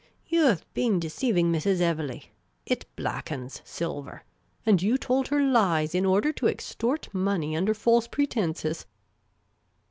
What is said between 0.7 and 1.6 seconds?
been deceiving